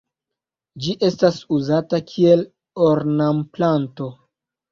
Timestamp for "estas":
1.09-1.35